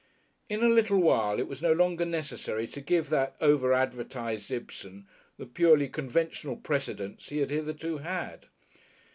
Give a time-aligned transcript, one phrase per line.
[0.49, 5.05] In a little while it was no longer necessary to give that over advertised Ibsen
[5.37, 8.47] the purely conventional precedence he had hitherto had.